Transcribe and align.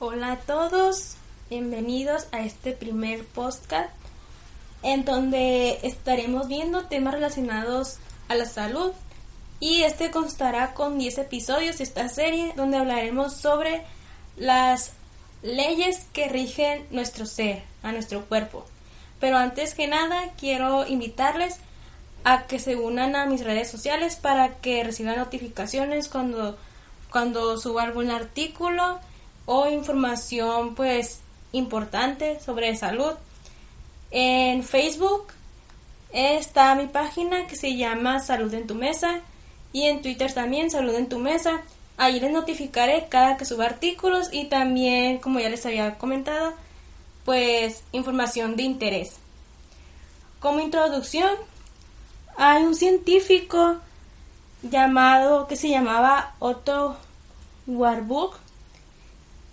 Hola 0.00 0.30
a 0.30 0.36
todos, 0.36 1.16
bienvenidos 1.50 2.28
a 2.30 2.42
este 2.42 2.70
primer 2.70 3.24
podcast 3.24 3.90
en 4.84 5.04
donde 5.04 5.80
estaremos 5.82 6.46
viendo 6.46 6.84
temas 6.84 7.14
relacionados 7.14 7.96
a 8.28 8.36
la 8.36 8.46
salud 8.46 8.92
y 9.58 9.82
este 9.82 10.12
constará 10.12 10.72
con 10.72 11.00
10 11.00 11.18
episodios 11.18 11.78
de 11.78 11.84
esta 11.84 12.08
serie 12.08 12.52
donde 12.54 12.76
hablaremos 12.76 13.34
sobre 13.34 13.82
las 14.36 14.92
leyes 15.42 16.06
que 16.12 16.28
rigen 16.28 16.86
nuestro 16.92 17.26
ser, 17.26 17.64
a 17.82 17.90
nuestro 17.90 18.24
cuerpo. 18.26 18.64
Pero 19.18 19.36
antes 19.36 19.74
que 19.74 19.88
nada 19.88 20.30
quiero 20.38 20.86
invitarles 20.86 21.56
a 22.22 22.46
que 22.46 22.60
se 22.60 22.76
unan 22.76 23.16
a 23.16 23.26
mis 23.26 23.44
redes 23.44 23.68
sociales 23.68 24.14
para 24.14 24.58
que 24.58 24.84
reciban 24.84 25.16
notificaciones 25.16 26.08
cuando, 26.08 26.56
cuando 27.10 27.58
suba 27.58 27.82
algún 27.82 28.12
artículo 28.12 29.00
o 29.50 29.66
información 29.66 30.74
pues 30.74 31.20
importante 31.52 32.38
sobre 32.38 32.76
salud. 32.76 33.14
En 34.10 34.62
Facebook 34.62 35.28
está 36.12 36.74
mi 36.74 36.86
página 36.86 37.46
que 37.46 37.56
se 37.56 37.74
llama 37.74 38.20
Salud 38.20 38.52
en 38.52 38.66
tu 38.66 38.74
Mesa 38.74 39.20
y 39.72 39.84
en 39.84 40.02
Twitter 40.02 40.32
también 40.34 40.70
Salud 40.70 40.94
en 40.94 41.08
tu 41.08 41.18
Mesa. 41.18 41.62
Ahí 41.96 42.20
les 42.20 42.30
notificaré 42.30 43.06
cada 43.08 43.38
que 43.38 43.46
suba 43.46 43.64
artículos 43.64 44.28
y 44.30 44.44
también, 44.44 45.16
como 45.16 45.40
ya 45.40 45.48
les 45.48 45.64
había 45.64 45.96
comentado, 45.96 46.52
pues 47.24 47.84
información 47.92 48.54
de 48.54 48.64
interés. 48.64 49.16
Como 50.40 50.60
introducción, 50.60 51.30
hay 52.36 52.64
un 52.64 52.74
científico 52.74 53.76
llamado 54.60 55.46
que 55.48 55.56
se 55.56 55.70
llamaba 55.70 56.34
Otto 56.38 56.98
Warburg 57.66 58.38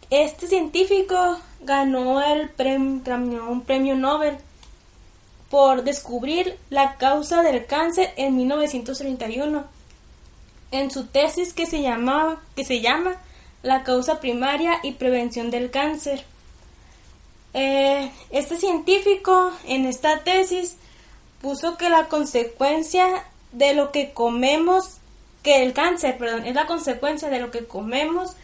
este 0.10 0.48
científico 0.48 1.40
ganó 1.62 2.22
el 2.22 2.50
premio, 2.50 3.50
un 3.50 3.62
premio 3.62 3.96
Nobel 3.96 4.38
por 5.50 5.84
descubrir 5.84 6.58
la 6.70 6.98
causa 6.98 7.42
del 7.42 7.66
cáncer 7.66 8.14
en 8.18 8.36
1931 8.36 9.66
en 10.72 10.92
su 10.92 11.06
tesis 11.06 11.54
que 11.54 11.66
se 11.66 11.82
llamaba 11.82 12.42
que 12.56 12.66
se 12.66 12.82
llama 12.82 13.16
la 13.64 13.84
causa 13.84 14.20
primaria 14.20 14.80
y 14.84 14.94
prevención 14.94 15.50
del 15.50 15.72
cáncer. 15.72 16.24
Eh, 17.54 18.12
este 18.30 18.58
científico 18.58 19.52
en 19.66 19.86
esta 19.86 20.20
tesis 20.20 20.78
puso 21.42 21.78
que 21.78 21.90
la 21.90 22.08
consecuencia 22.08 23.24
de 23.52 23.74
lo 23.74 23.92
que 23.92 24.12
comemos, 24.12 24.98
que 25.42 25.64
el 25.64 25.74
cáncer, 25.74 26.18
perdón, 26.18 26.46
es 26.46 26.54
la 26.54 26.66
consecuencia 26.66 27.30
de 27.30 27.40
lo 27.40 27.52
que 27.52 27.66
comemos 27.66 28.36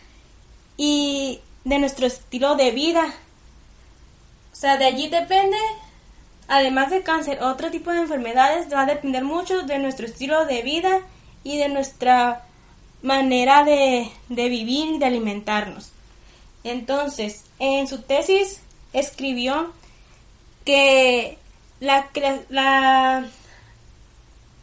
y 0.77 1.41
de 1.63 1.79
nuestro 1.79 2.07
estilo 2.07 2.55
de 2.55 2.71
vida. 2.71 3.13
O 4.51 4.55
sea, 4.55 4.77
de 4.77 4.85
allí 4.85 5.09
depende, 5.09 5.57
además 6.47 6.91
de 6.91 7.03
cáncer, 7.03 7.41
otro 7.41 7.71
tipo 7.71 7.91
de 7.91 7.99
enfermedades, 7.99 8.71
va 8.71 8.81
a 8.81 8.85
depender 8.85 9.23
mucho 9.23 9.63
de 9.63 9.79
nuestro 9.79 10.05
estilo 10.05 10.45
de 10.45 10.61
vida 10.61 11.01
y 11.43 11.57
de 11.57 11.69
nuestra 11.69 12.43
manera 13.01 13.63
de, 13.63 14.11
vivir 14.29 14.95
y 14.95 14.97
de 14.99 15.05
alimentarnos. 15.05 15.91
Entonces, 16.63 17.45
en 17.59 17.87
su 17.87 18.01
tesis 18.01 18.61
escribió 18.93 19.73
que 20.65 21.37
la, 21.79 22.09
la, 22.49 23.25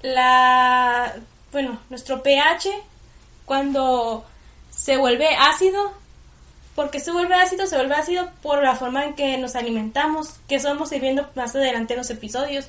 la, 0.03 1.17
bueno, 1.51 1.81
nuestro 1.91 2.23
pH 2.23 2.71
cuando 3.45 4.25
se 4.71 4.97
vuelve 4.97 5.29
ácido 5.35 5.93
porque 6.79 7.01
se 7.01 7.11
vuelve 7.11 7.35
ácido, 7.35 7.67
se 7.67 7.75
vuelve 7.75 7.97
ácido 7.97 8.31
por 8.41 8.63
la 8.63 8.77
forma 8.77 9.05
en 9.05 9.15
que 9.15 9.37
nos 9.37 9.57
alimentamos, 9.57 10.35
que 10.47 10.59
a 10.59 10.95
ir 10.95 11.01
viendo 11.01 11.29
más 11.35 11.57
adelante 11.57 11.95
en 11.95 11.99
los 11.99 12.09
episodios, 12.09 12.69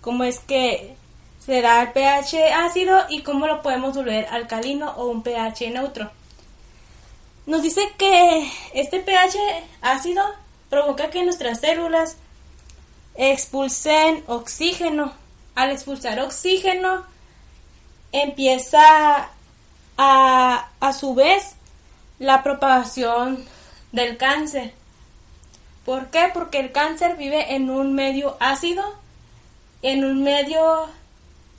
cómo 0.00 0.22
es 0.22 0.38
que 0.38 0.94
se 1.44 1.60
da 1.60 1.82
el 1.82 1.90
pH 1.90 2.52
ácido 2.54 3.06
y 3.08 3.22
cómo 3.22 3.48
lo 3.48 3.60
podemos 3.60 3.96
volver 3.96 4.26
alcalino 4.26 4.92
o 4.92 5.06
un 5.08 5.24
pH 5.24 5.72
neutro. 5.72 6.08
Nos 7.46 7.62
dice 7.62 7.80
que 7.98 8.48
este 8.74 9.00
pH 9.00 9.36
ácido 9.82 10.22
provoca 10.70 11.10
que 11.10 11.24
nuestras 11.24 11.58
células 11.58 12.16
expulsen 13.16 14.22
oxígeno. 14.28 15.14
Al 15.56 15.72
expulsar 15.72 16.20
oxígeno, 16.20 17.04
empieza 18.12 19.30
a, 19.96 20.68
a 20.78 20.92
su 20.92 21.16
vez 21.16 21.57
la 22.18 22.42
propagación 22.42 23.44
del 23.92 24.16
cáncer. 24.16 24.72
¿Por 25.84 26.08
qué? 26.08 26.30
Porque 26.34 26.60
el 26.60 26.72
cáncer 26.72 27.16
vive 27.16 27.54
en 27.54 27.70
un 27.70 27.94
medio 27.94 28.36
ácido, 28.40 28.84
en 29.82 30.04
un 30.04 30.22
medio 30.22 30.88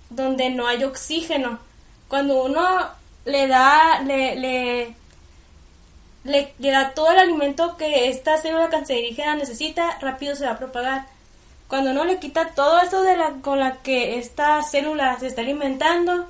donde 0.09 0.49
no 0.49 0.67
hay 0.67 0.83
oxígeno. 0.83 1.59
Cuando 2.07 2.43
uno 2.43 2.89
le 3.25 3.47
da, 3.47 4.01
le, 4.01 4.35
le, 4.35 4.95
le, 6.23 6.53
da 6.71 6.91
todo 6.93 7.11
el 7.11 7.19
alimento 7.19 7.77
que 7.77 8.09
esta 8.09 8.37
célula 8.37 8.69
cancerígena 8.69 9.35
necesita, 9.35 9.97
rápido 9.99 10.35
se 10.35 10.45
va 10.45 10.51
a 10.51 10.59
propagar. 10.59 11.05
Cuando 11.67 11.91
uno 11.91 12.03
le 12.03 12.19
quita 12.19 12.49
todo 12.55 12.79
eso 12.81 13.03
de 13.03 13.15
la, 13.15 13.33
con 13.41 13.59
la 13.59 13.77
que 13.77 14.17
esta 14.17 14.61
célula 14.63 15.17
se 15.19 15.27
está 15.27 15.41
alimentando, 15.41 16.27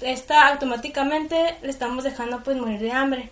esta 0.00 0.48
automáticamente 0.48 1.56
le 1.62 1.70
estamos 1.70 2.04
dejando 2.04 2.42
pues 2.42 2.56
morir 2.56 2.80
de 2.80 2.92
hambre. 2.92 3.30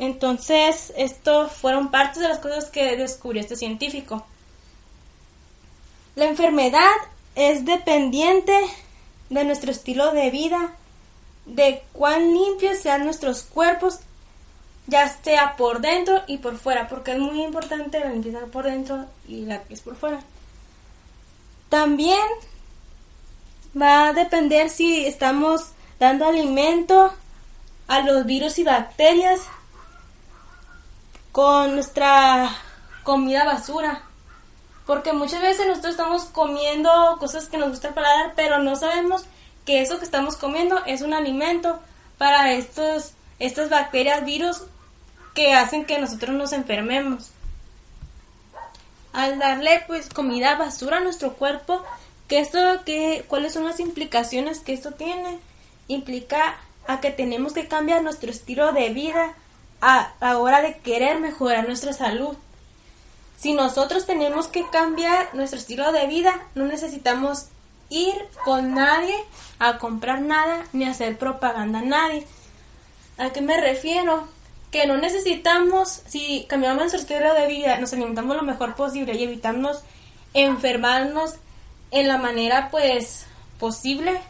Entonces, 0.00 0.94
esto 0.96 1.46
fueron 1.48 1.90
partes 1.90 2.22
de 2.22 2.28
las 2.28 2.38
cosas 2.38 2.70
que 2.70 2.96
descubrió 2.96 3.42
este 3.42 3.54
científico. 3.54 4.24
La 6.14 6.24
enfermedad 6.24 6.90
es 7.34 7.66
dependiente 7.66 8.58
de 9.28 9.44
nuestro 9.44 9.70
estilo 9.70 10.12
de 10.12 10.30
vida, 10.30 10.72
de 11.44 11.82
cuán 11.92 12.32
limpios 12.32 12.78
sean 12.78 13.04
nuestros 13.04 13.42
cuerpos, 13.42 13.98
ya 14.86 15.06
sea 15.22 15.54
por 15.58 15.82
dentro 15.82 16.22
y 16.26 16.38
por 16.38 16.56
fuera, 16.56 16.88
porque 16.88 17.12
es 17.12 17.18
muy 17.18 17.42
importante 17.42 18.00
la 18.00 18.08
limpieza 18.08 18.46
por 18.46 18.64
dentro 18.64 19.04
y 19.28 19.44
la 19.44 19.62
que 19.64 19.74
es 19.74 19.82
por 19.82 19.96
fuera. 19.96 20.20
También 21.68 22.26
va 23.78 24.08
a 24.08 24.12
depender 24.14 24.70
si 24.70 25.04
estamos 25.04 25.72
dando 25.98 26.24
alimento 26.24 27.12
a 27.86 28.00
los 28.00 28.24
virus 28.24 28.58
y 28.58 28.64
bacterias 28.64 29.40
con 31.32 31.74
nuestra 31.74 32.50
comida 33.02 33.44
basura. 33.44 34.02
Porque 34.86 35.12
muchas 35.12 35.40
veces 35.40 35.66
nosotros 35.66 35.92
estamos 35.92 36.24
comiendo 36.24 36.90
cosas 37.20 37.48
que 37.48 37.58
nos 37.58 37.70
gusta 37.70 37.88
el 37.88 37.94
paladar, 37.94 38.32
pero 38.34 38.58
no 38.58 38.74
sabemos 38.76 39.24
que 39.64 39.82
eso 39.82 39.98
que 39.98 40.04
estamos 40.04 40.36
comiendo 40.36 40.84
es 40.86 41.02
un 41.02 41.14
alimento 41.14 41.78
para 42.18 42.52
estos, 42.52 43.12
estas 43.38 43.70
bacterias, 43.70 44.24
virus 44.24 44.62
que 45.34 45.54
hacen 45.54 45.84
que 45.84 45.98
nosotros 45.98 46.34
nos 46.34 46.52
enfermemos. 46.52 47.30
Al 49.12 49.38
darle 49.38 49.84
pues 49.86 50.08
comida 50.08 50.56
basura 50.56 50.98
a 50.98 51.00
nuestro 51.00 51.34
cuerpo, 51.34 51.84
que 52.28 52.40
esto 52.40 52.58
que 52.84 53.24
cuáles 53.28 53.52
son 53.52 53.64
las 53.64 53.80
implicaciones 53.80 54.60
que 54.60 54.72
esto 54.72 54.92
tiene? 54.92 55.38
Implica 55.88 56.56
a 56.86 57.00
que 57.00 57.10
tenemos 57.10 57.52
que 57.52 57.68
cambiar 57.68 58.02
nuestro 58.02 58.30
estilo 58.30 58.72
de 58.72 58.90
vida 58.90 59.34
a 59.80 60.12
la 60.20 60.38
hora 60.38 60.62
de 60.62 60.78
querer 60.78 61.20
mejorar 61.20 61.66
nuestra 61.66 61.92
salud. 61.92 62.36
Si 63.38 63.54
nosotros 63.54 64.06
tenemos 64.06 64.48
que 64.48 64.68
cambiar 64.68 65.34
nuestro 65.34 65.58
estilo 65.58 65.92
de 65.92 66.06
vida, 66.06 66.46
no 66.54 66.66
necesitamos 66.66 67.46
ir 67.88 68.14
con 68.44 68.74
nadie 68.74 69.14
a 69.58 69.78
comprar 69.78 70.20
nada 70.20 70.64
ni 70.72 70.84
hacer 70.84 71.18
propaganda 71.18 71.80
a 71.80 71.82
nadie. 71.82 72.26
¿A 73.18 73.30
qué 73.30 73.40
me 73.40 73.60
refiero? 73.60 74.28
Que 74.70 74.86
no 74.86 74.96
necesitamos, 74.96 76.02
si 76.06 76.46
cambiamos 76.48 76.78
nuestro 76.78 77.00
estilo 77.00 77.34
de 77.34 77.46
vida, 77.46 77.78
nos 77.78 77.92
alimentamos 77.92 78.36
lo 78.36 78.42
mejor 78.42 78.74
posible 78.74 79.14
y 79.14 79.24
evitamos 79.24 79.82
enfermarnos 80.34 81.34
en 81.90 82.08
la 82.08 82.18
manera 82.18 82.68
pues 82.70 83.26
posible, 83.58 84.20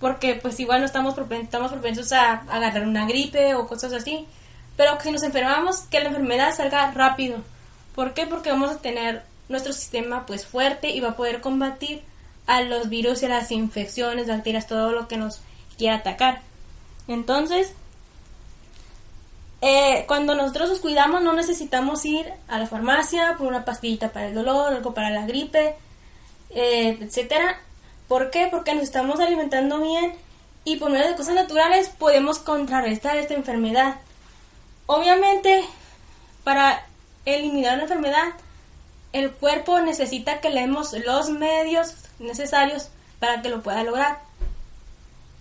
porque 0.00 0.34
pues 0.34 0.58
igual 0.60 0.80
no 0.80 0.86
estamos, 0.86 1.14
estamos 1.30 1.72
propensos 1.72 2.12
a, 2.12 2.42
agarrar 2.48 2.86
una 2.86 3.06
gripe 3.06 3.54
o 3.54 3.66
cosas 3.66 3.92
así, 3.92 4.26
pero 4.78 4.96
si 5.00 5.10
nos 5.10 5.24
enfermamos, 5.24 5.80
que 5.90 5.98
la 5.98 6.06
enfermedad 6.06 6.54
salga 6.54 6.92
rápido. 6.92 7.38
¿Por 7.96 8.14
qué? 8.14 8.28
Porque 8.28 8.52
vamos 8.52 8.70
a 8.70 8.78
tener 8.78 9.24
nuestro 9.48 9.72
sistema 9.72 10.24
pues 10.24 10.46
fuerte 10.46 10.90
y 10.90 11.00
va 11.00 11.10
a 11.10 11.16
poder 11.16 11.40
combatir 11.40 12.00
a 12.46 12.60
los 12.60 12.88
virus 12.88 13.20
y 13.22 13.26
a 13.26 13.30
las 13.30 13.50
infecciones, 13.50 14.28
bacterias, 14.28 14.68
todo 14.68 14.92
lo 14.92 15.08
que 15.08 15.16
nos 15.16 15.40
quiera 15.76 15.96
atacar. 15.96 16.42
Entonces, 17.08 17.72
eh, 19.62 20.04
cuando 20.06 20.36
nosotros 20.36 20.68
nos 20.68 20.78
cuidamos 20.78 21.22
no 21.22 21.32
necesitamos 21.32 22.04
ir 22.04 22.32
a 22.46 22.60
la 22.60 22.68
farmacia 22.68 23.34
por 23.36 23.48
una 23.48 23.64
pastillita 23.64 24.12
para 24.12 24.28
el 24.28 24.34
dolor, 24.36 24.72
algo 24.72 24.94
para 24.94 25.10
la 25.10 25.26
gripe, 25.26 25.74
eh, 26.50 26.98
etcétera. 27.00 27.60
¿Por 28.06 28.30
qué? 28.30 28.46
Porque 28.48 28.74
nos 28.74 28.84
estamos 28.84 29.18
alimentando 29.18 29.80
bien 29.80 30.12
y 30.62 30.76
por 30.76 30.92
medio 30.92 31.08
de 31.08 31.16
cosas 31.16 31.34
naturales 31.34 31.88
podemos 31.88 32.38
contrarrestar 32.38 33.16
esta 33.16 33.34
enfermedad. 33.34 33.96
Obviamente, 34.90 35.64
para 36.44 36.86
eliminar 37.26 37.74
una 37.74 37.82
enfermedad, 37.82 38.28
el 39.12 39.30
cuerpo 39.32 39.80
necesita 39.80 40.40
que 40.40 40.48
le 40.48 40.62
demos 40.62 40.94
los 40.94 41.28
medios 41.28 41.94
necesarios 42.18 42.88
para 43.18 43.42
que 43.42 43.50
lo 43.50 43.62
pueda 43.62 43.84
lograr. 43.84 44.20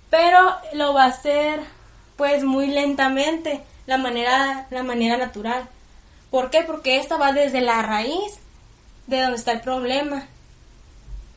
Pero 0.10 0.54
lo 0.74 0.94
va 0.94 1.06
a 1.06 1.08
hacer 1.08 1.62
pues 2.18 2.44
muy 2.44 2.68
lentamente, 2.68 3.64
la 3.86 3.98
manera, 3.98 4.68
la 4.70 4.84
manera 4.84 5.16
natural. 5.16 5.70
¿Por 6.30 6.50
qué? 6.50 6.64
Porque 6.64 6.98
esta 6.98 7.16
va 7.16 7.32
desde 7.32 7.62
la 7.62 7.82
raíz 7.84 8.40
de 9.06 9.22
donde 9.22 9.38
está 9.38 9.54
el 9.54 9.62
problema. 9.62 10.28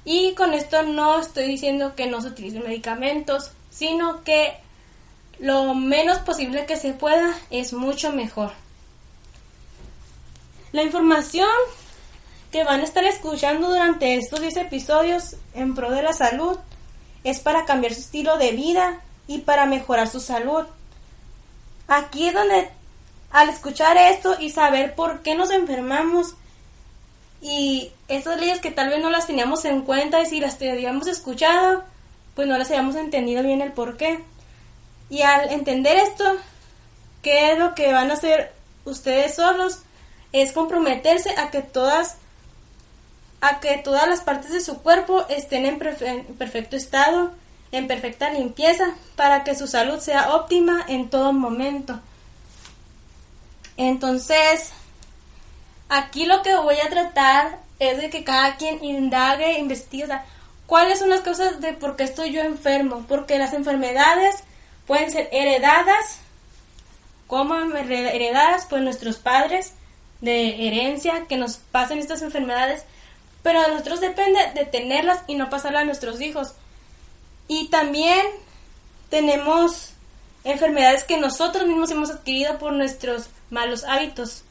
Y 0.04 0.34
con 0.34 0.52
esto 0.52 0.82
no 0.82 1.20
estoy 1.20 1.46
diciendo 1.46 1.94
que 1.94 2.08
no 2.08 2.20
se 2.22 2.28
utilicen 2.28 2.64
medicamentos, 2.64 3.52
sino 3.70 4.24
que 4.24 4.59
lo 5.40 5.75
menos 5.75 6.19
posible 6.19 6.66
que 6.66 6.76
se 6.76 6.92
pueda 6.92 7.34
es 7.50 7.72
mucho 7.72 8.12
mejor. 8.12 8.52
La 10.72 10.82
información 10.82 11.48
que 12.52 12.64
van 12.64 12.81
a 12.81 12.84
estar 12.84 13.04
escuchando 13.04 13.69
durante 13.69 14.16
estos 14.16 14.40
10 14.40 14.56
episodios 14.58 15.37
en 15.54 15.75
pro 15.75 15.90
de 15.90 16.02
la 16.02 16.12
salud 16.12 16.58
es 17.25 17.40
para 17.40 17.64
cambiar 17.64 17.94
su 17.94 18.00
estilo 18.00 18.37
de 18.38 18.52
vida 18.52 19.00
y 19.26 19.38
para 19.38 19.66
mejorar 19.66 20.08
su 20.08 20.20
salud. 20.20 20.64
Aquí 21.88 22.28
es 22.28 22.34
donde 22.34 22.70
al 23.31 23.48
escuchar 23.48 23.96
esto 23.96 24.36
y 24.38 24.50
saber 24.50 24.94
por 24.94 25.22
qué 25.22 25.34
nos 25.34 25.50
enfermamos 25.50 26.34
y 27.40 27.93
esas 28.08 28.38
leyes 28.38 28.60
que 28.60 28.70
tal 28.70 28.90
vez 28.90 29.00
no 29.00 29.10
las 29.10 29.26
teníamos 29.26 29.64
en 29.64 29.82
cuenta 29.82 30.20
y 30.20 30.26
si 30.26 30.40
las 30.40 30.60
habíamos 30.60 31.06
escuchado, 31.06 31.84
pues 32.34 32.46
no 32.46 32.58
las 32.58 32.69
habíamos 32.69 32.96
entendido 32.96 33.43
bien 33.43 33.62
el 33.62 33.72
por 33.72 33.96
qué. 33.96 34.22
Y 35.10 35.22
al 35.22 35.50
entender 35.50 35.98
esto, 35.98 36.24
¿qué 37.22 37.52
es 37.52 37.58
lo 37.58 37.74
que 37.74 37.92
van 37.92 38.10
a 38.10 38.14
hacer 38.14 38.52
ustedes 38.84 39.34
solos? 39.34 39.80
Es 40.32 40.52
comprometerse 40.52 41.34
a 41.36 41.50
que 41.50 41.62
todas 41.62 42.16
a 43.42 43.58
que 43.60 43.78
todas 43.78 44.06
las 44.06 44.20
partes 44.20 44.52
de 44.52 44.60
su 44.60 44.82
cuerpo 44.82 45.24
estén 45.30 45.64
en 45.64 45.78
perfecto 45.78 46.76
estado, 46.76 47.32
en 47.72 47.88
perfecta 47.88 48.30
limpieza, 48.30 48.94
para 49.16 49.44
que 49.44 49.54
su 49.54 49.66
salud 49.66 49.98
sea 49.98 50.34
óptima 50.34 50.84
en 50.88 51.08
todo 51.08 51.32
momento. 51.32 51.98
Entonces, 53.78 54.74
Aquí 55.90 56.24
lo 56.24 56.40
que 56.42 56.54
voy 56.54 56.76
a 56.76 56.88
tratar 56.88 57.58
es 57.80 57.98
de 57.98 58.10
que 58.10 58.22
cada 58.22 58.54
quien 58.54 58.82
indague, 58.84 59.58
investigue, 59.58 60.20
cuáles 60.66 61.00
son 61.00 61.10
las 61.10 61.22
causas 61.22 61.60
de 61.60 61.72
por 61.72 61.96
qué 61.96 62.04
estoy 62.04 62.30
yo 62.30 62.42
enfermo, 62.42 63.04
porque 63.08 63.38
las 63.38 63.54
enfermedades 63.54 64.44
pueden 64.90 65.12
ser 65.12 65.28
heredadas, 65.31 66.19
como 67.28 67.54
heredadas 67.54 68.66
por 68.66 68.81
nuestros 68.81 69.19
padres, 69.19 69.75
de 70.20 70.66
herencia, 70.66 71.26
que 71.28 71.37
nos 71.37 71.58
pasen 71.58 72.00
estas 72.00 72.22
enfermedades, 72.22 72.82
pero 73.44 73.62
de 73.62 73.69
nosotros 73.69 74.00
depende 74.00 74.40
de 74.52 74.64
tenerlas 74.64 75.20
y 75.28 75.37
no 75.37 75.48
pasarlas 75.48 75.82
a 75.82 75.84
nuestros 75.84 76.20
hijos. 76.20 76.54
Y 77.46 77.69
también 77.69 78.26
tenemos 79.10 79.92
enfermedades 80.42 81.04
que 81.04 81.19
nosotros 81.19 81.69
mismos 81.69 81.93
hemos 81.93 82.10
adquirido 82.10 82.58
por 82.58 82.72
nuestros 82.72 83.28
malos 83.48 83.84
hábitos. 83.84 84.43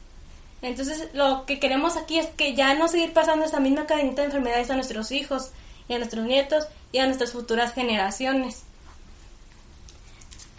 Entonces, 0.62 1.10
lo 1.12 1.44
que 1.44 1.60
queremos 1.60 1.98
aquí 1.98 2.18
es 2.18 2.28
que 2.28 2.54
ya 2.54 2.72
no 2.72 2.88
seguir 2.88 3.12
pasando 3.12 3.44
esta 3.44 3.60
misma 3.60 3.84
cadenita 3.84 4.22
de 4.22 4.28
enfermedades 4.28 4.70
a 4.70 4.74
nuestros 4.76 5.12
hijos 5.12 5.50
y 5.86 5.92
a 5.92 5.98
nuestros 5.98 6.24
nietos 6.24 6.66
y 6.92 6.98
a 7.00 7.04
nuestras 7.04 7.32
futuras 7.32 7.74
generaciones. 7.74 8.64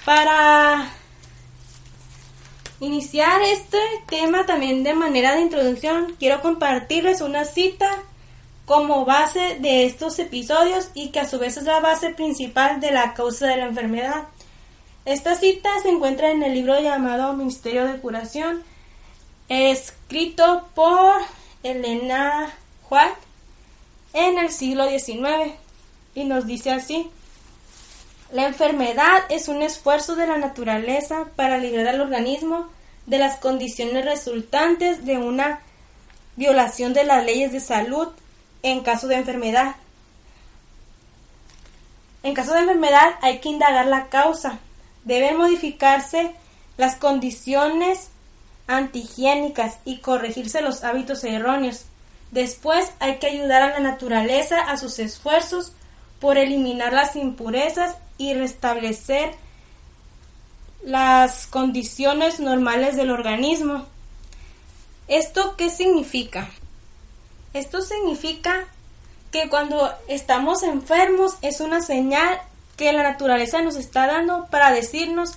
Para 0.05 0.89
iniciar 2.79 3.41
este 3.43 3.77
tema 4.07 4.45
también 4.45 4.83
de 4.83 4.95
manera 4.95 5.35
de 5.35 5.41
introducción, 5.41 6.15
quiero 6.17 6.41
compartirles 6.41 7.21
una 7.21 7.45
cita 7.45 8.03
como 8.65 9.05
base 9.05 9.57
de 9.59 9.85
estos 9.85 10.17
episodios 10.17 10.89
y 10.95 11.09
que 11.09 11.19
a 11.19 11.29
su 11.29 11.37
vez 11.37 11.57
es 11.57 11.63
la 11.63 11.79
base 11.79 12.09
principal 12.11 12.79
de 12.79 12.91
la 12.91 13.13
causa 13.13 13.47
de 13.47 13.57
la 13.57 13.65
enfermedad. 13.65 14.27
Esta 15.05 15.35
cita 15.35 15.69
se 15.83 15.89
encuentra 15.89 16.31
en 16.31 16.41
el 16.41 16.53
libro 16.53 16.79
llamado 16.79 17.33
Ministerio 17.33 17.85
de 17.85 17.99
Curación 17.99 18.63
escrito 19.49 20.69
por 20.73 21.15
Elena 21.61 22.53
White 22.89 23.17
en 24.13 24.37
el 24.37 24.49
siglo 24.49 24.87
XIX 24.87 25.53
y 26.15 26.23
nos 26.23 26.47
dice 26.47 26.71
así. 26.71 27.09
La 28.31 28.45
enfermedad 28.45 29.23
es 29.27 29.49
un 29.49 29.61
esfuerzo 29.61 30.15
de 30.15 30.25
la 30.25 30.37
naturaleza 30.37 31.25
para 31.35 31.57
liberar 31.57 31.95
al 31.95 32.01
organismo 32.01 32.69
de 33.05 33.17
las 33.17 33.37
condiciones 33.39 34.05
resultantes 34.05 35.05
de 35.05 35.17
una 35.17 35.59
violación 36.37 36.93
de 36.93 37.03
las 37.03 37.25
leyes 37.25 37.51
de 37.51 37.59
salud 37.59 38.07
en 38.63 38.81
caso 38.81 39.07
de 39.09 39.15
enfermedad. 39.15 39.75
En 42.23 42.33
caso 42.33 42.53
de 42.53 42.61
enfermedad 42.61 43.15
hay 43.21 43.39
que 43.39 43.49
indagar 43.49 43.87
la 43.87 44.07
causa. 44.07 44.59
Deben 45.03 45.35
modificarse 45.35 46.31
las 46.77 46.95
condiciones 46.95 48.11
antihigiénicas 48.67 49.79
y 49.83 49.97
corregirse 49.97 50.61
los 50.61 50.85
hábitos 50.85 51.25
erróneos. 51.25 51.83
Después 52.31 52.93
hay 52.99 53.17
que 53.17 53.27
ayudar 53.27 53.61
a 53.61 53.69
la 53.71 53.79
naturaleza 53.81 54.61
a 54.61 54.77
sus 54.77 54.99
esfuerzos 54.99 55.73
por 56.21 56.37
eliminar 56.37 56.93
las 56.93 57.17
impurezas 57.17 57.97
y 58.21 58.35
restablecer 58.35 59.33
las 60.83 61.47
condiciones 61.47 62.39
normales 62.39 62.95
del 62.95 63.09
organismo. 63.09 63.87
¿Esto 65.07 65.55
qué 65.57 65.71
significa? 65.71 66.47
Esto 67.55 67.81
significa 67.81 68.67
que 69.31 69.49
cuando 69.49 69.91
estamos 70.07 70.61
enfermos 70.61 71.33
es 71.41 71.61
una 71.61 71.81
señal 71.81 72.39
que 72.77 72.93
la 72.93 73.01
naturaleza 73.01 73.63
nos 73.63 73.75
está 73.75 74.05
dando 74.05 74.45
para 74.51 74.71
decirnos 74.71 75.31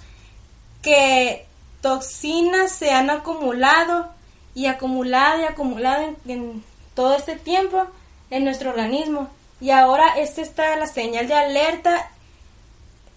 que 0.83 1.47
toxinas 1.81 2.71
se 2.71 2.91
han 2.91 3.09
acumulado 3.09 4.11
y 4.55 4.67
acumulado 4.67 5.41
y 5.41 5.45
acumulado 5.45 6.14
en, 6.26 6.62
todo 6.95 7.17
este 7.17 7.37
tiempo 7.37 7.87
en 8.29 8.45
nuestro 8.45 8.71
organismo 8.71 9.31
y 9.59 9.71
ahora 9.71 10.19
esta 10.19 10.43
está 10.43 10.76
la 10.76 10.87
señal 10.87 11.26
de 11.26 11.35
alerta 11.35 12.11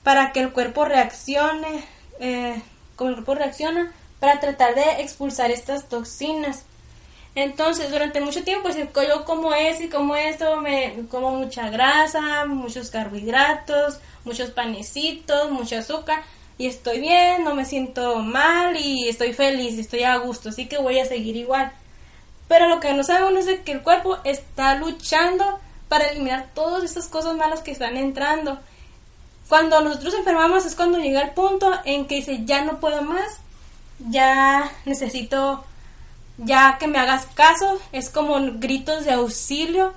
para 0.07 0.31
que 0.31 0.39
el 0.39 0.53
cuerpo 0.53 0.85
reaccione, 0.85 1.83
eh, 2.21 2.61
como 2.95 3.09
el 3.09 3.15
cuerpo 3.17 3.35
reacciona, 3.35 3.91
para 4.21 4.39
tratar 4.39 4.73
de 4.73 5.01
expulsar 5.01 5.51
estas 5.51 5.89
toxinas. 5.89 6.63
Entonces, 7.35 7.91
durante 7.91 8.21
mucho 8.21 8.41
tiempo, 8.45 8.71
si 8.71 8.79
yo 8.79 9.25
como 9.25 9.53
es 9.53 9.81
y 9.81 9.89
como 9.89 10.15
esto, 10.15 10.61
me 10.61 10.95
como 11.09 11.31
mucha 11.31 11.69
grasa, 11.69 12.45
muchos 12.45 12.89
carbohidratos, 12.89 13.99
muchos 14.23 14.51
panecitos, 14.51 15.51
mucho 15.51 15.77
azúcar, 15.77 16.21
y 16.57 16.67
estoy 16.67 17.01
bien, 17.01 17.43
no 17.43 17.53
me 17.53 17.65
siento 17.65 18.19
mal 18.19 18.77
y 18.77 19.09
estoy 19.09 19.33
feliz, 19.33 19.77
estoy 19.77 20.03
a 20.03 20.15
gusto, 20.15 20.47
así 20.47 20.69
que 20.69 20.77
voy 20.77 20.99
a 20.99 21.05
seguir 21.05 21.35
igual. 21.35 21.73
Pero 22.47 22.69
lo 22.69 22.79
que 22.79 22.93
no 22.93 23.03
sabemos 23.03 23.45
es 23.45 23.59
que 23.59 23.73
el 23.73 23.81
cuerpo 23.81 24.19
está 24.23 24.75
luchando 24.75 25.59
para 25.89 26.07
eliminar 26.07 26.47
todas 26.53 26.85
esas 26.85 27.09
cosas 27.09 27.35
malas 27.35 27.59
que 27.59 27.71
están 27.71 27.97
entrando. 27.97 28.57
Cuando 29.49 29.79
nosotros 29.81 30.13
enfermamos 30.13 30.65
es 30.65 30.75
cuando 30.75 30.99
llega 30.99 31.21
el 31.21 31.31
punto 31.31 31.71
en 31.85 32.07
que 32.07 32.15
dice, 32.15 32.41
ya 32.43 32.63
no 32.63 32.79
puedo 32.79 33.01
más, 33.01 33.39
ya 34.09 34.71
necesito, 34.85 35.63
ya 36.37 36.77
que 36.77 36.87
me 36.87 36.99
hagas 36.99 37.27
caso, 37.27 37.79
es 37.91 38.09
como 38.09 38.37
gritos 38.59 39.05
de 39.05 39.13
auxilio 39.13 39.93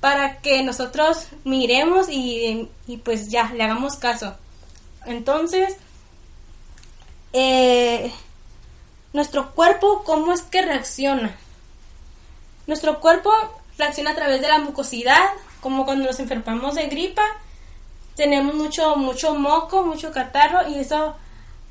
para 0.00 0.40
que 0.40 0.62
nosotros 0.62 1.26
miremos 1.44 2.08
y, 2.08 2.68
y 2.86 2.96
pues 2.98 3.28
ya, 3.28 3.52
le 3.52 3.64
hagamos 3.64 3.96
caso. 3.96 4.34
Entonces, 5.06 5.76
eh, 7.32 8.12
nuestro 9.12 9.52
cuerpo, 9.52 10.02
¿cómo 10.04 10.32
es 10.32 10.42
que 10.42 10.62
reacciona? 10.62 11.36
Nuestro 12.66 13.00
cuerpo 13.00 13.32
reacciona 13.76 14.10
a 14.10 14.14
través 14.14 14.40
de 14.40 14.48
la 14.48 14.58
mucosidad, 14.58 15.24
como 15.60 15.84
cuando 15.84 16.06
nos 16.06 16.20
enfermamos 16.20 16.74
de 16.74 16.88
gripa, 16.88 17.22
tenemos 18.18 18.56
mucho, 18.56 18.96
mucho 18.96 19.36
moco, 19.36 19.84
mucho 19.84 20.10
catarro 20.10 20.68
y 20.68 20.74
eso 20.74 21.14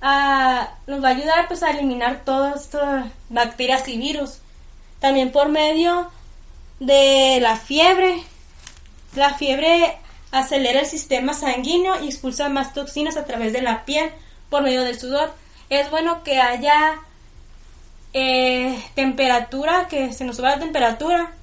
ah, 0.02 0.70
nos 0.88 1.04
va 1.04 1.10
a 1.10 1.12
ayudar 1.12 1.48
pues 1.50 1.62
a 1.62 1.72
eliminar 1.72 2.24
todas 2.24 2.64
estas 2.64 3.06
bacterias 3.30 3.86
y 3.90 3.98
virus. 3.98 4.40
También 5.02 5.32
por 5.34 5.50
medio 5.50 6.10
de 6.80 7.40
la 7.42 7.58
fiebre. 7.58 8.24
La 9.14 9.34
fiebre 9.34 9.98
acelera 10.32 10.80
el 10.80 10.86
sistema 10.86 11.34
sanguíneo 11.34 12.02
y 12.02 12.08
expulsa 12.08 12.48
más 12.48 12.74
toxinas 12.74 13.18
a 13.18 13.26
través 13.26 13.52
de 13.52 13.62
la 13.62 13.84
piel 13.84 14.10
por 14.50 14.64
medio 14.64 14.84
del 14.84 14.98
sudor 14.98 15.34
es 15.70 15.92
bueno 15.92 16.24
que 16.24 16.40
haya 16.40 17.00
eh, 18.14 18.82
temperatura, 18.96 19.88
que 19.90 20.14
se 20.14 20.24
nos 20.24 20.38
suba 20.38 20.52
la 20.52 20.60
temperatura, 20.60 21.34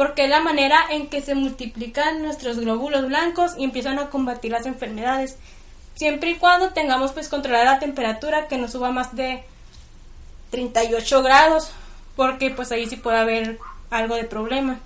porque 0.00 0.24
es 0.24 0.30
la 0.30 0.40
manera 0.40 0.86
en 0.88 1.08
que 1.08 1.20
se 1.20 1.34
multiplican 1.34 2.22
nuestros 2.22 2.58
glóbulos 2.58 3.06
blancos 3.06 3.52
y 3.58 3.64
empiezan 3.64 3.98
a 3.98 4.08
combatir 4.08 4.50
las 4.50 4.64
enfermedades. 4.64 5.36
Siempre 5.94 6.30
y 6.30 6.36
cuando 6.36 6.70
tengamos 6.70 7.12
pues 7.12 7.28
controlar 7.28 7.66
la 7.66 7.78
temperatura, 7.80 8.48
que 8.48 8.56
no 8.56 8.66
suba 8.66 8.92
más 8.92 9.14
de 9.14 9.44
38 10.52 11.22
grados, 11.22 11.72
porque 12.16 12.48
pues 12.48 12.72
ahí 12.72 12.88
sí 12.88 12.96
puede 12.96 13.18
haber 13.18 13.58
algo 13.90 14.14
de 14.14 14.24
problema. 14.24 14.80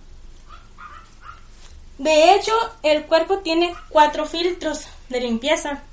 De 1.99 2.35
hecho, 2.35 2.53
el 2.83 3.05
cuerpo 3.05 3.39
tiene 3.39 3.73
cuatro 3.91 4.27
filtros 4.27 4.89
de 5.11 5.21
limpieza, 5.21 5.85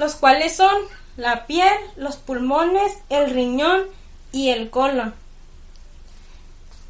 los 0.00 0.16
cuales 0.16 0.56
son 0.56 0.74
la 1.16 1.46
piel, 1.46 1.72
los 1.94 2.16
pulmones, 2.16 2.98
el 3.10 3.30
riñón 3.30 3.84
y 4.32 4.48
el 4.48 4.70
colon. 4.70 5.14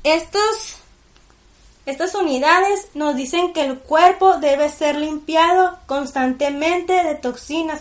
Estos, 0.04 0.77
estas 1.88 2.14
unidades 2.14 2.88
nos 2.92 3.16
dicen 3.16 3.54
que 3.54 3.64
el 3.64 3.78
cuerpo 3.78 4.36
debe 4.36 4.68
ser 4.68 4.96
limpiado 4.96 5.78
constantemente 5.86 6.92
de 6.92 7.14
toxinas. 7.14 7.80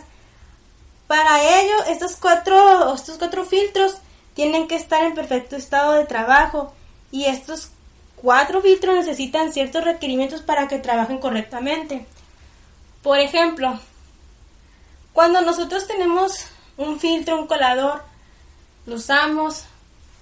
Para 1.08 1.44
ello, 1.60 1.74
estos 1.90 2.16
cuatro, 2.16 2.96
estos 2.96 3.18
cuatro 3.18 3.44
filtros 3.44 3.98
tienen 4.34 4.70
que 4.70 4.78
estar 4.78 5.04
en 5.04 5.14
perfecto 5.14 5.58
estado 5.58 5.92
de 5.92 6.06
trabajo 6.06 6.72
y 7.12 7.26
estos 7.26 7.72
cuatro 8.16 8.62
filtros 8.62 8.96
necesitan 8.96 9.52
ciertos 9.52 9.84
requerimientos 9.84 10.42
para 10.42 10.70
que 10.70 10.80
trabajen 10.80 11.18
correctamente. 11.18 12.06
Por 13.04 13.20
ejemplo, 13.20 13.78
cuando 15.12 15.42
nosotros 15.42 15.86
tenemos 15.86 16.46
un 16.78 16.98
filtro, 17.02 17.42
un 17.42 17.48
colador, 17.48 18.04
lo 18.86 18.96
usamos 18.96 19.66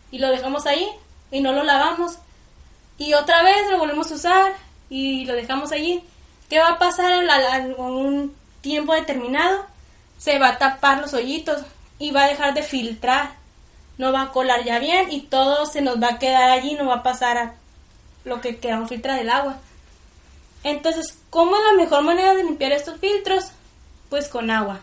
y 0.10 0.18
lo 0.18 0.30
dejamos 0.30 0.66
ahí 0.66 0.90
y 1.30 1.42
no 1.42 1.52
lo 1.52 1.62
lavamos 1.62 2.18
y 2.98 3.14
otra 3.14 3.44
vez 3.44 3.70
lo 3.70 3.78
volvemos 3.78 4.12
a 4.12 4.16
usar 4.16 4.54
y 4.90 5.26
lo 5.26 5.34
dejamos 5.34 5.72
allí, 5.72 6.04
¿qué 6.50 6.60
va 6.60 6.70
a 6.70 6.80
pasar 6.80 7.12
en, 7.12 7.80
un 7.80 8.36
tiempo 8.62 8.94
determinado? 8.94 9.66
Se 10.18 10.40
va 10.40 10.50
a 10.50 10.58
tapar 10.58 11.02
los 11.02 11.14
hoyitos 11.14 11.64
y 12.00 12.12
va 12.12 12.24
a 12.24 12.30
dejar 12.30 12.54
de 12.54 12.64
filtrar, 12.64 13.34
no 13.98 14.12
va 14.12 14.24
a 14.24 14.32
colar 14.32 14.64
ya 14.64 14.80
bien 14.80 15.12
y 15.12 15.22
todo 15.22 15.66
se 15.66 15.82
nos 15.82 16.02
va 16.02 16.10
a 16.10 16.20
quedar 16.20 16.50
allí, 16.50 16.76
no 16.76 16.88
va 16.88 16.96
a 16.96 17.04
pasar 17.04 17.38
a 17.38 17.54
lo 18.24 18.42
que 18.42 18.58
queda 18.58 18.80
un 18.80 18.88
filtro 18.88 19.14
del 19.14 19.30
agua. 19.30 19.58
Entonces, 20.64 21.18
¿cómo 21.30 21.56
es 21.56 21.64
la 21.64 21.74
mejor 21.74 22.02
manera 22.04 22.34
de 22.34 22.44
limpiar 22.44 22.72
estos 22.72 23.00
filtros? 23.00 23.52
pues 24.10 24.28
con 24.28 24.50
agua. 24.50 24.80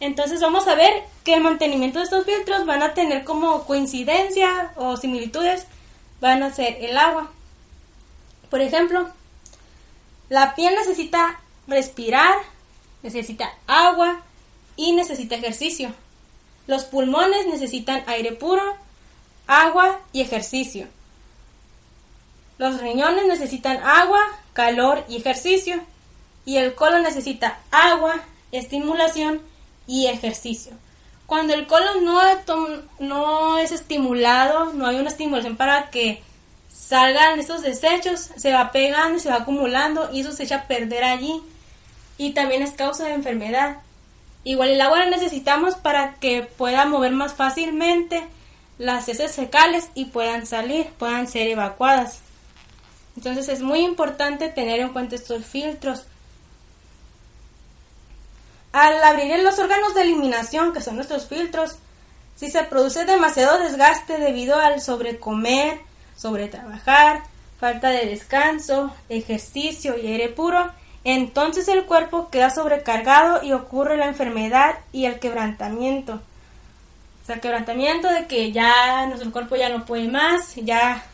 Entonces 0.00 0.40
vamos 0.40 0.66
a 0.66 0.74
ver 0.74 0.92
que 1.24 1.34
el 1.34 1.42
mantenimiento 1.42 1.98
de 1.98 2.04
estos 2.04 2.24
filtros 2.24 2.66
van 2.66 2.82
a 2.82 2.94
tener 2.94 3.24
como 3.24 3.64
coincidencia 3.64 4.72
o 4.76 4.96
similitudes, 4.96 5.66
van 6.22 6.44
a 6.44 6.54
ser 6.54 6.76
el 6.80 6.96
agua. 6.96 7.32
Por 8.48 8.60
ejemplo, 8.60 9.10
la 10.28 10.54
piel 10.54 10.72
necesita 10.76 11.40
respirar, 11.66 12.36
necesita 13.02 13.52
agua 13.66 14.22
y 14.76 14.92
necesita 14.92 15.34
ejercicio. 15.34 15.92
Los 16.68 16.84
pulmones 16.84 17.48
necesitan 17.48 18.04
aire 18.06 18.30
puro, 18.30 18.62
agua 19.48 20.00
y 20.12 20.20
ejercicio. 20.20 20.86
Los 22.56 22.80
riñones 22.80 23.26
necesitan 23.26 23.78
agua, 23.82 24.20
calor 24.52 25.04
y 25.08 25.16
ejercicio. 25.16 25.82
Y 26.44 26.58
el 26.58 26.76
colon 26.76 27.02
necesita 27.02 27.58
agua, 27.72 28.22
estimulación 28.52 29.42
y 29.88 30.06
ejercicio. 30.06 30.72
Cuando 31.26 31.54
el 31.54 31.66
colon 31.66 32.04
no, 32.04 32.20
no 32.98 33.58
es 33.58 33.72
estimulado, 33.72 34.72
no 34.72 34.86
hay 34.86 34.96
una 34.96 35.08
estimulación 35.08 35.56
para 35.56 35.90
que 35.90 36.22
salgan 36.68 37.38
estos 37.38 37.62
desechos, 37.62 38.30
se 38.36 38.52
va 38.52 38.72
pegando, 38.72 39.18
se 39.18 39.30
va 39.30 39.36
acumulando 39.36 40.10
y 40.12 40.20
eso 40.20 40.32
se 40.32 40.44
echa 40.44 40.56
a 40.56 40.66
perder 40.66 41.04
allí 41.04 41.40
y 42.18 42.32
también 42.32 42.62
es 42.62 42.72
causa 42.72 43.04
de 43.04 43.14
enfermedad. 43.14 43.78
Igual 44.44 44.70
el 44.70 44.80
agua 44.80 44.98
la 44.98 45.10
necesitamos 45.10 45.76
para 45.76 46.14
que 46.14 46.42
pueda 46.42 46.84
mover 46.84 47.12
más 47.12 47.34
fácilmente 47.34 48.26
las 48.78 49.08
heces 49.08 49.36
fecales 49.36 49.90
y 49.94 50.06
puedan 50.06 50.46
salir, 50.46 50.86
puedan 50.98 51.28
ser 51.28 51.46
evacuadas. 51.48 52.20
Entonces 53.16 53.48
es 53.48 53.62
muy 53.62 53.80
importante 53.80 54.48
tener 54.48 54.80
en 54.80 54.88
cuenta 54.88 55.14
estos 55.14 55.44
filtros 55.44 56.06
al 58.72 59.02
abrir 59.02 59.38
los 59.40 59.58
órganos 59.58 59.94
de 59.94 60.02
eliminación, 60.02 60.72
que 60.72 60.80
son 60.80 60.96
nuestros 60.96 61.26
filtros, 61.26 61.76
si 62.36 62.50
se 62.50 62.64
produce 62.64 63.04
demasiado 63.04 63.58
desgaste 63.58 64.18
debido 64.18 64.58
al 64.58 64.80
sobrecomer, 64.80 65.80
sobretrabajar, 66.16 67.22
falta 67.60 67.90
de 67.90 68.06
descanso, 68.06 68.92
ejercicio 69.08 69.96
y 69.96 70.06
aire 70.06 70.28
puro, 70.28 70.70
entonces 71.04 71.68
el 71.68 71.84
cuerpo 71.84 72.30
queda 72.30 72.50
sobrecargado 72.50 73.42
y 73.42 73.52
ocurre 73.52 73.96
la 73.96 74.06
enfermedad 74.06 74.76
y 74.92 75.06
el 75.06 75.18
quebrantamiento. 75.18 76.20
O 77.22 77.26
sea, 77.26 77.40
quebrantamiento 77.40 78.08
de 78.08 78.26
que 78.26 78.50
ya 78.52 79.06
nuestro 79.06 79.30
cuerpo 79.30 79.56
ya 79.56 79.68
no 79.68 79.84
puede 79.84 80.08
más, 80.08 80.54
ya 80.56 81.04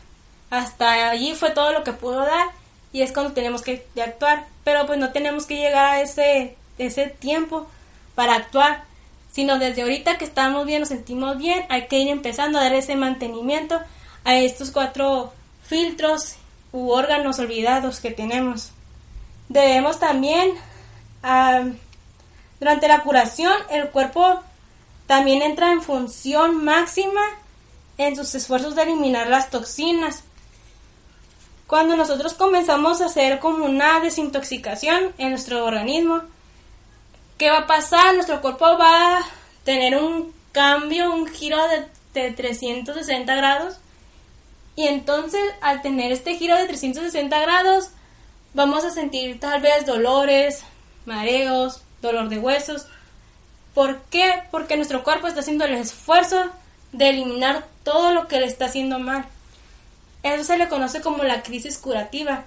hasta 0.49 1.09
allí 1.11 1.35
fue 1.35 1.51
todo 1.51 1.71
lo 1.71 1.83
que 1.83 1.93
pudo 1.93 2.19
dar 2.19 2.47
y 2.91 3.01
es 3.01 3.11
cuando 3.11 3.33
tenemos 3.33 3.61
que 3.61 3.85
actuar. 4.01 4.45
Pero 4.63 4.85
pues 4.87 4.97
no 4.97 5.11
tenemos 5.11 5.45
que 5.45 5.57
llegar 5.57 5.85
a 5.85 6.01
ese 6.01 6.55
ese 6.79 7.07
tiempo 7.07 7.67
para 8.15 8.35
actuar, 8.35 8.83
sino 9.31 9.59
desde 9.59 9.83
ahorita 9.83 10.17
que 10.17 10.25
estamos 10.25 10.65
bien, 10.65 10.79
nos 10.79 10.89
sentimos 10.89 11.37
bien, 11.37 11.65
hay 11.69 11.87
que 11.87 11.99
ir 11.99 12.07
empezando 12.07 12.57
a 12.57 12.63
dar 12.63 12.73
ese 12.73 12.95
mantenimiento 12.95 13.79
a 14.25 14.35
estos 14.37 14.71
cuatro 14.71 15.31
filtros 15.63 16.35
u 16.71 16.89
órganos 16.89 17.37
olvidados 17.39 17.99
que 17.99 18.11
tenemos. 18.11 18.71
Debemos 19.47 19.99
también, 19.99 20.53
durante 22.59 22.87
la 22.87 23.01
curación, 23.01 23.53
el 23.69 23.89
cuerpo 23.89 24.41
también 25.07 25.41
entra 25.41 25.71
en 25.71 25.81
función 25.81 26.63
máxima 26.63 27.21
en 27.97 28.15
sus 28.15 28.33
esfuerzos 28.35 28.75
de 28.75 28.83
eliminar 28.83 29.27
las 29.27 29.49
toxinas. 29.49 30.23
Cuando 31.67 31.95
nosotros 31.95 32.33
comenzamos 32.33 33.01
a 33.01 33.05
hacer 33.05 33.39
como 33.39 33.65
una 33.65 33.99
desintoxicación 33.99 35.13
en 35.17 35.31
nuestro 35.31 35.65
organismo, 35.65 36.21
¿qué 37.39 37.49
va 37.49 37.59
a 37.59 37.67
pasar? 37.67 38.13
Nuestro 38.13 38.41
cuerpo 38.41 38.77
va 38.77 39.17
a 39.17 39.25
tener 39.63 39.97
un 39.97 40.33
cambio, 40.51 41.11
un 41.11 41.25
giro 41.25 41.57
de, 41.69 42.31
360 42.31 43.33
grados. 43.33 43.77
Y 44.75 44.87
entonces, 44.87 45.41
al 45.61 45.81
tener 45.81 46.11
este 46.11 46.35
giro 46.35 46.55
de 46.57 46.67
360 46.67 47.39
grados, 47.39 47.91
vamos 48.53 48.83
a 48.83 48.91
sentir 48.91 49.39
tal 49.39 49.61
vez 49.61 49.85
dolores, 49.85 50.63
mareos, 51.05 51.81
dolor 52.01 52.27
de 52.27 52.39
huesos. 52.39 52.87
¿Por 53.73 54.01
qué? 54.09 54.43
Porque 54.51 54.75
nuestro 54.75 55.03
cuerpo 55.03 55.27
está 55.27 55.39
haciendo 55.39 55.63
el 55.63 55.75
esfuerzo 55.75 56.51
de 56.91 57.09
eliminar 57.09 57.65
todo 57.83 58.11
lo 58.11 58.27
que 58.27 58.41
le 58.41 58.47
está 58.47 58.65
haciendo 58.65 58.99
mal. 58.99 59.25
Eso 60.23 60.43
se 60.43 60.57
le 60.57 60.67
conoce 60.67 60.99
como 60.99 61.23
la 61.23 61.41
crisis 61.41 61.77
curativa. 61.77 62.43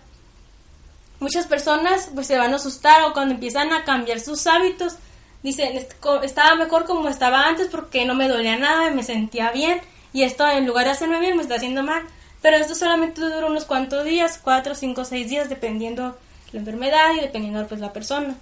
Muchas 1.22 1.46
personas 1.46 2.10
pues 2.12 2.26
se 2.26 2.36
van 2.36 2.52
a 2.52 2.56
asustar 2.56 3.04
o 3.04 3.12
cuando 3.12 3.34
empiezan 3.34 3.72
a 3.72 3.84
cambiar 3.84 4.18
sus 4.18 4.44
hábitos 4.48 4.96
dicen 5.44 5.86
estaba 6.24 6.56
mejor 6.56 6.84
como 6.84 7.08
estaba 7.08 7.46
antes 7.46 7.68
porque 7.68 8.04
no 8.04 8.16
me 8.16 8.26
dolía 8.26 8.56
nada, 8.56 8.90
me 8.90 9.04
sentía 9.04 9.52
bien 9.52 9.80
y 10.12 10.24
esto 10.24 10.48
en 10.48 10.66
lugar 10.66 10.86
de 10.86 10.90
hacerme 10.90 11.20
bien 11.20 11.36
me 11.36 11.42
está 11.44 11.54
haciendo 11.54 11.84
mal. 11.84 12.02
Pero 12.40 12.56
esto 12.56 12.74
solamente 12.74 13.20
dura 13.20 13.46
unos 13.46 13.66
cuantos 13.66 14.04
días, 14.04 14.40
cuatro, 14.42 14.74
cinco, 14.74 15.04
seis 15.04 15.30
días, 15.30 15.48
dependiendo 15.48 16.18
la 16.50 16.58
enfermedad 16.58 17.14
y 17.16 17.20
dependiendo 17.20 17.68
pues 17.68 17.80
la 17.80 17.92
persona. 17.92 18.34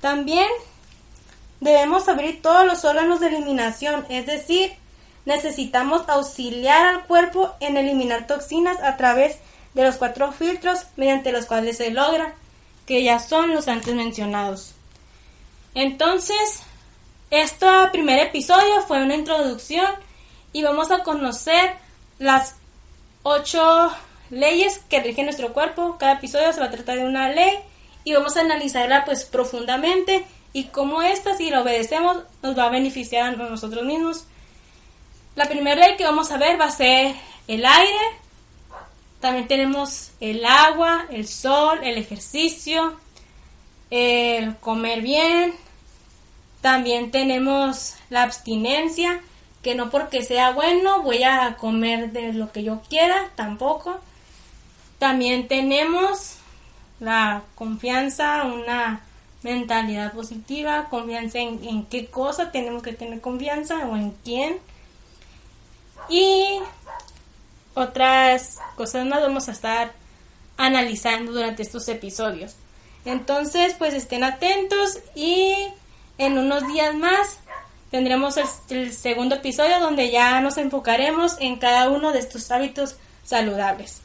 También 0.00 0.48
debemos 1.60 2.08
abrir 2.08 2.40
todos 2.40 2.64
los 2.64 2.86
órganos 2.86 3.20
de 3.20 3.26
eliminación, 3.26 4.06
es 4.08 4.24
decir, 4.24 4.72
necesitamos 5.26 6.08
auxiliar 6.08 6.86
al 6.86 7.04
cuerpo 7.04 7.54
en 7.60 7.76
eliminar 7.76 8.26
toxinas 8.26 8.80
a 8.82 8.96
través 8.96 9.34
de 9.34 9.49
los 9.74 9.96
cuatro 9.96 10.32
filtros 10.32 10.80
mediante 10.96 11.32
los 11.32 11.46
cuales 11.46 11.76
se 11.76 11.90
logra, 11.90 12.34
que 12.86 13.02
ya 13.02 13.18
son 13.18 13.54
los 13.54 13.68
antes 13.68 13.94
mencionados. 13.94 14.74
Entonces, 15.74 16.62
este 17.30 17.66
primer 17.92 18.18
episodio 18.18 18.82
fue 18.82 19.02
una 19.02 19.14
introducción 19.14 19.86
y 20.52 20.62
vamos 20.62 20.90
a 20.90 21.04
conocer 21.04 21.76
las 22.18 22.56
ocho 23.22 23.90
leyes 24.30 24.80
que 24.88 25.00
rigen 25.00 25.26
nuestro 25.26 25.52
cuerpo. 25.52 25.96
Cada 25.98 26.14
episodio 26.14 26.52
se 26.52 26.60
va 26.60 26.66
a 26.66 26.70
tratar 26.70 26.98
de 26.98 27.04
una 27.04 27.28
ley 27.28 27.58
y 28.04 28.14
vamos 28.14 28.36
a 28.36 28.40
analizarla 28.40 29.04
pues 29.04 29.24
profundamente 29.24 30.24
y 30.52 30.64
cómo 30.64 31.02
esta, 31.02 31.36
si 31.36 31.50
la 31.50 31.62
obedecemos, 31.62 32.18
nos 32.42 32.58
va 32.58 32.64
a 32.64 32.70
beneficiar 32.70 33.34
a 33.34 33.36
nosotros 33.36 33.84
mismos. 33.84 34.24
La 35.36 35.46
primera 35.46 35.76
ley 35.76 35.96
que 35.96 36.04
vamos 36.04 36.32
a 36.32 36.38
ver 36.38 36.60
va 36.60 36.64
a 36.64 36.70
ser 36.70 37.14
el 37.46 37.64
aire. 37.64 37.98
También 39.20 39.48
tenemos 39.48 40.12
el 40.20 40.44
agua, 40.46 41.06
el 41.10 41.28
sol, 41.28 41.80
el 41.82 41.98
ejercicio, 41.98 42.98
el 43.90 44.56
comer 44.56 45.02
bien. 45.02 45.54
También 46.62 47.10
tenemos 47.10 47.94
la 48.08 48.22
abstinencia, 48.22 49.20
que 49.62 49.74
no 49.74 49.90
porque 49.90 50.22
sea 50.22 50.52
bueno 50.52 51.02
voy 51.02 51.22
a 51.22 51.56
comer 51.56 52.12
de 52.12 52.32
lo 52.32 52.50
que 52.50 52.62
yo 52.62 52.80
quiera, 52.88 53.30
tampoco. 53.34 54.00
También 54.98 55.48
tenemos 55.48 56.36
la 56.98 57.42
confianza, 57.54 58.44
una 58.44 59.02
mentalidad 59.42 60.12
positiva, 60.12 60.88
confianza 60.90 61.38
en, 61.38 61.62
en 61.64 61.84
qué 61.86 62.06
cosa 62.06 62.52
tenemos 62.52 62.82
que 62.82 62.92
tener 62.94 63.20
confianza 63.20 63.86
o 63.86 63.96
en 63.96 64.12
quién. 64.24 64.58
Y 66.08 66.60
otras 67.74 68.58
cosas 68.76 69.06
más 69.06 69.20
vamos 69.20 69.48
a 69.48 69.52
estar 69.52 69.92
analizando 70.56 71.32
durante 71.32 71.62
estos 71.62 71.88
episodios. 71.88 72.56
Entonces, 73.04 73.74
pues 73.78 73.94
estén 73.94 74.24
atentos 74.24 74.98
y 75.14 75.54
en 76.18 76.38
unos 76.38 76.66
días 76.66 76.94
más 76.94 77.38
tendremos 77.90 78.36
el, 78.68 78.92
segundo 78.92 79.36
episodio 79.36 79.80
donde 79.80 80.10
ya 80.10 80.40
nos 80.40 80.58
enfocaremos 80.58 81.36
en 81.40 81.56
cada 81.56 81.88
uno 81.88 82.12
de 82.12 82.18
estos 82.20 82.50
hábitos 82.50 82.96
saludables. 83.24 84.02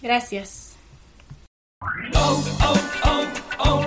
Gracias. 0.00 0.76
Oh, 2.14 2.44
oh, 2.64 3.24
oh, 3.58 3.86